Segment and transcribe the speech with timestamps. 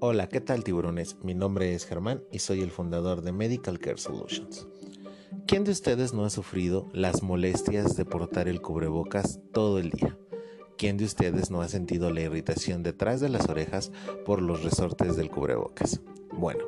[0.00, 1.16] Hola, ¿qué tal tiburones?
[1.24, 4.68] Mi nombre es Germán y soy el fundador de Medical Care Solutions.
[5.48, 10.16] ¿Quién de ustedes no ha sufrido las molestias de portar el cubrebocas todo el día?
[10.76, 13.90] ¿Quién de ustedes no ha sentido la irritación detrás de las orejas
[14.24, 16.00] por los resortes del cubrebocas?
[16.32, 16.62] Bueno,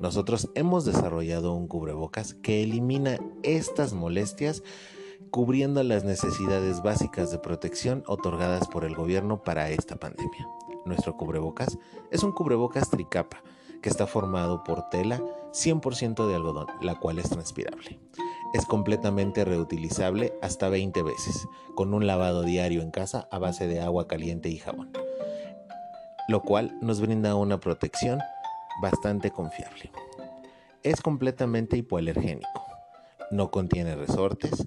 [0.00, 4.62] nosotros hemos desarrollado un cubrebocas que elimina estas molestias
[5.32, 10.46] cubriendo las necesidades básicas de protección otorgadas por el gobierno para esta pandemia
[10.86, 11.78] nuestro cubrebocas
[12.10, 13.42] es un cubrebocas tricapa
[13.82, 15.22] que está formado por tela
[15.52, 17.98] 100% de algodón, la cual es transpirable.
[18.54, 23.80] Es completamente reutilizable hasta 20 veces, con un lavado diario en casa a base de
[23.80, 24.92] agua caliente y jabón,
[26.28, 28.20] lo cual nos brinda una protección
[28.80, 29.90] bastante confiable.
[30.82, 32.64] Es completamente hipoalergénico,
[33.30, 34.66] no contiene resortes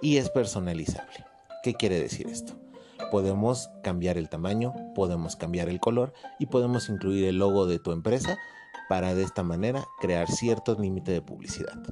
[0.00, 1.24] y es personalizable.
[1.62, 2.65] ¿Qué quiere decir esto?
[3.10, 7.92] Podemos cambiar el tamaño, podemos cambiar el color y podemos incluir el logo de tu
[7.92, 8.38] empresa
[8.88, 11.82] para de esta manera crear cierto límite de publicidad.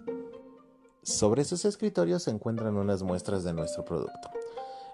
[1.03, 4.31] Sobre sus escritorios se encuentran unas muestras de nuestro producto.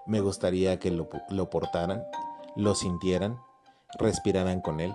[0.05, 2.03] Me gustaría que lo, lo portaran,
[2.55, 3.39] lo sintieran,
[3.97, 4.93] respiraran con él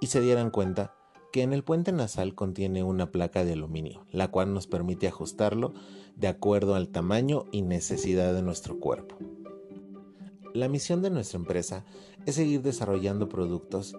[0.00, 0.94] y se dieran cuenta
[1.32, 5.72] que en el puente nasal contiene una placa de aluminio, la cual nos permite ajustarlo
[6.14, 9.16] de acuerdo al tamaño y necesidad de nuestro cuerpo.
[10.54, 11.84] La misión de nuestra empresa
[12.26, 13.96] es seguir desarrollando productos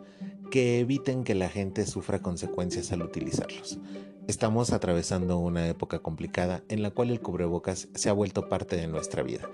[0.51, 3.79] que eviten que la gente sufra consecuencias al utilizarlos.
[4.27, 8.87] Estamos atravesando una época complicada en la cual el cubrebocas se ha vuelto parte de
[8.87, 9.49] nuestra vida.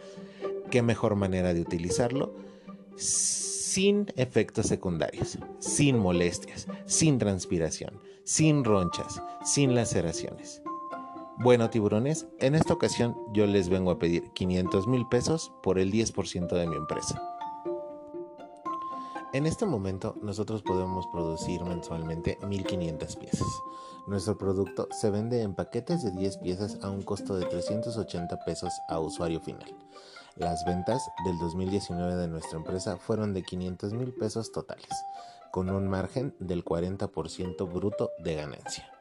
[0.70, 2.36] ¿Qué mejor manera de utilizarlo?
[2.97, 10.61] Sin efectos secundarios, sin molestias, sin transpiración, sin ronchas, sin laceraciones.
[11.41, 15.89] Bueno, tiburones, en esta ocasión yo les vengo a pedir 500 mil pesos por el
[15.89, 17.23] 10% de mi empresa.
[19.31, 23.47] En este momento nosotros podemos producir mensualmente 1500 piezas.
[24.05, 28.73] Nuestro producto se vende en paquetes de 10 piezas a un costo de 380 pesos
[28.89, 29.73] a usuario final.
[30.35, 34.91] Las ventas del 2019 de nuestra empresa fueron de 500 mil pesos totales,
[35.53, 38.98] con un margen del 40% bruto de ganancia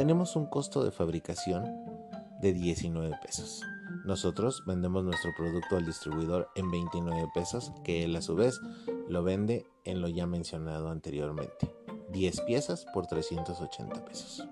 [0.00, 1.62] tenemos un costo de fabricación
[2.40, 3.60] de 19 pesos.
[4.06, 8.58] Nosotros vendemos nuestro producto al distribuidor en 29 pesos, que él a su vez
[9.10, 11.70] lo vende en lo ya mencionado anteriormente.
[12.12, 14.48] 10 piezas por 380 pesos.